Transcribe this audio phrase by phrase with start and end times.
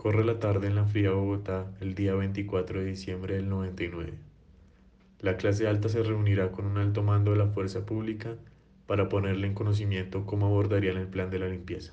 [0.00, 4.14] Transcurre la tarde en la fría Bogotá el día 24 de diciembre del 99.
[5.18, 8.38] La clase alta se reunirá con un alto mando de la fuerza pública
[8.86, 11.92] para ponerle en conocimiento cómo abordarían el plan de la limpieza.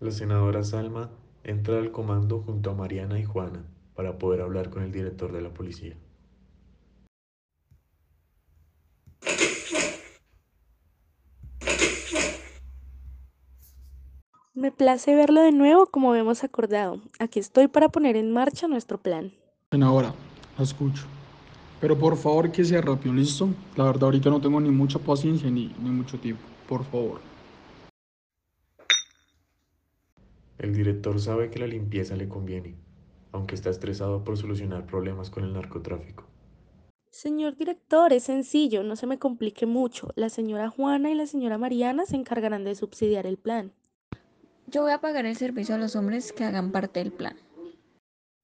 [0.00, 1.12] La senadora Salma
[1.44, 3.62] entra al comando junto a Mariana y Juana
[3.94, 5.94] para poder hablar con el director de la policía.
[14.56, 17.02] Me place verlo de nuevo como hemos acordado.
[17.18, 19.34] Aquí estoy para poner en marcha nuestro plan.
[19.70, 20.14] Senadora,
[20.56, 21.04] la escucho.
[21.78, 23.50] Pero por favor que sea rápido, ¿listo?
[23.76, 26.40] La verdad ahorita no tengo ni mucha paciencia ni, ni mucho tiempo.
[26.66, 27.20] Por favor.
[30.56, 32.76] El director sabe que la limpieza le conviene,
[33.32, 36.24] aunque está estresado por solucionar problemas con el narcotráfico.
[37.10, 40.12] Señor director, es sencillo, no se me complique mucho.
[40.16, 43.74] La señora Juana y la señora Mariana se encargarán de subsidiar el plan.
[44.68, 47.36] Yo voy a pagar el servicio a los hombres que hagan parte del plan.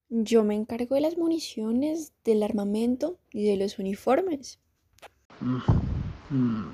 [0.09, 4.61] Yo me encargo de las municiones, del armamento y de los uniformes.
[5.41, 5.57] Mm,
[6.31, 6.67] mm,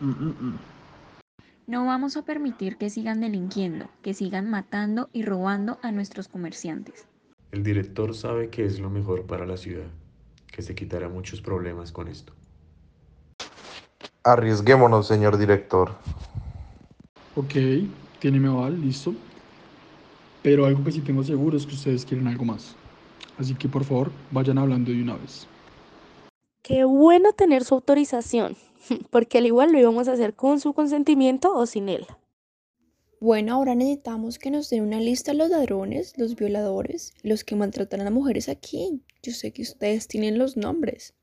[0.00, 0.58] mm, mm.
[1.68, 7.06] No vamos a permitir que sigan delinquiendo, que sigan matando y robando a nuestros comerciantes.
[7.52, 9.86] El director sabe que es lo mejor para la ciudad,
[10.52, 12.34] que se quitará muchos problemas con esto.
[14.22, 15.92] Arriesguémonos, señor director.
[17.36, 17.54] Ok,
[18.20, 19.14] tiene mi aval, listo.
[20.42, 22.74] Pero algo que sí tengo seguro es que ustedes quieren algo más.
[23.38, 25.46] Así que por favor, vayan hablando de una vez.
[26.62, 28.56] Qué bueno tener su autorización,
[29.10, 32.06] porque al igual lo íbamos a hacer con su consentimiento o sin él.
[33.20, 37.56] Bueno, ahora necesitamos que nos den una lista de los ladrones, los violadores, los que
[37.56, 39.00] maltratan a mujeres aquí.
[39.22, 41.14] Yo sé que ustedes tienen los nombres.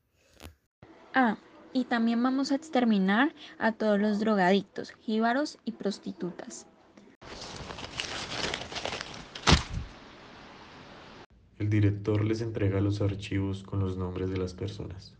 [1.14, 1.38] Ah,
[1.72, 6.66] y también vamos a exterminar a todos los drogadictos, jíbaros y prostitutas.
[11.64, 15.14] El director les entrega los archivos con los nombres de las personas.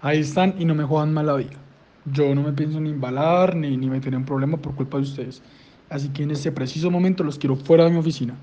[0.00, 1.58] Ahí están y no me jodan mal la vida.
[2.06, 5.42] Yo no me pienso ni embalar ni, ni meter en problema por culpa de ustedes.
[5.90, 8.34] Así que en este preciso momento los quiero fuera de mi oficina.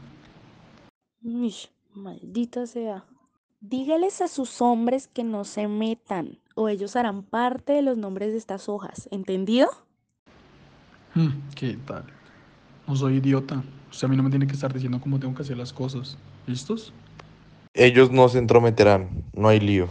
[1.23, 1.55] Uy,
[1.95, 3.05] maldita sea.
[3.59, 8.33] Dígales a sus hombres que no se metan, o ellos harán parte de los nombres
[8.33, 9.67] de estas hojas, ¿entendido?
[11.15, 12.18] Hmm, ¿Qué tal?
[12.89, 13.63] No soy idiota.
[13.91, 16.17] Usted a mí no me tiene que estar diciendo cómo tengo que hacer las cosas.
[16.47, 16.91] ¿Listos?
[17.75, 19.87] Ellos no se entrometerán, no hay lío.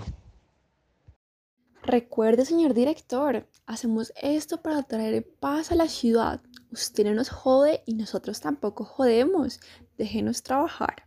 [1.85, 6.41] Recuerde, señor director, hacemos esto para traer paz a la ciudad.
[6.73, 9.61] Usted no nos jode y nosotros tampoco jodemos.
[9.97, 11.05] Déjenos trabajar.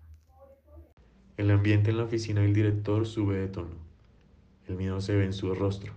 [1.35, 3.75] El ambiente en la oficina del director sube de tono.
[4.65, 5.91] El miedo se ve en su rostro,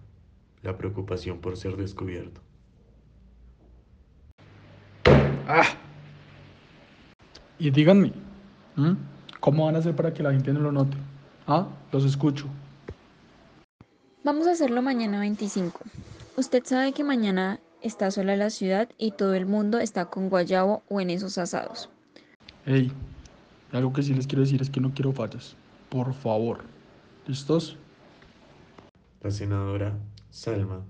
[0.62, 2.40] la preocupación por ser descubierto.
[5.46, 5.83] ¡Ah!
[7.64, 8.12] Y díganme,
[8.76, 8.94] ¿m?
[9.40, 10.98] ¿cómo van a hacer para que la gente no lo note?
[11.46, 11.66] ¿Ah?
[11.92, 12.46] Los escucho.
[14.22, 15.80] Vamos a hacerlo mañana 25.
[16.36, 20.82] Usted sabe que mañana está sola la ciudad y todo el mundo está con guayabo
[20.90, 21.88] o en esos asados.
[22.66, 22.92] Hey,
[23.72, 25.56] algo que sí les quiero decir es que no quiero fallas.
[25.88, 26.64] Por favor.
[27.26, 27.78] ¿Listos?
[29.22, 29.96] La senadora
[30.28, 30.82] Salma,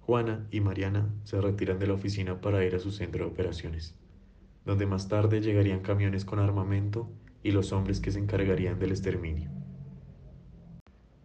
[0.00, 3.94] Juana y Mariana se retiran de la oficina para ir a su centro de operaciones,
[4.64, 7.08] donde más tarde llegarían camiones con armamento
[7.42, 9.50] y los hombres que se encargarían del exterminio.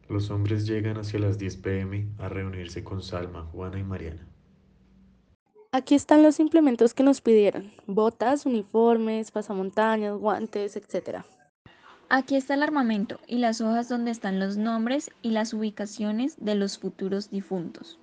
[0.10, 4.26] Los hombres llegan hacia las 10 pm a reunirse con Salma, Juana y Mariana.
[5.74, 7.74] Aquí están los implementos que nos pidieron.
[7.86, 11.26] Botas, uniformes, pasamontañas, guantes, etc.
[12.10, 16.56] Aquí está el armamento y las hojas donde están los nombres y las ubicaciones de
[16.56, 18.00] los futuros difuntos.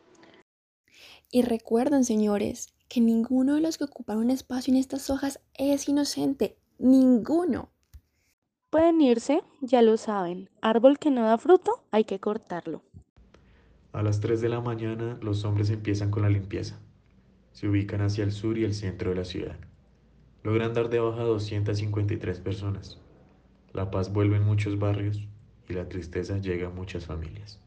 [1.30, 5.88] Y recuerden, señores, que ninguno de los que ocupan un espacio en estas hojas es
[5.88, 6.56] inocente.
[6.78, 7.72] Ninguno.
[8.70, 10.48] Pueden irse, ya lo saben.
[10.60, 12.84] Árbol que no da fruto, hay que cortarlo.
[13.92, 16.78] A las 3 de la mañana los hombres empiezan con la limpieza.
[17.50, 19.56] Se ubican hacia el sur y el centro de la ciudad.
[20.44, 23.00] Logran dar de baja a 253 personas.
[23.72, 25.26] La paz vuelve en muchos barrios
[25.68, 27.58] y la tristeza llega a muchas familias.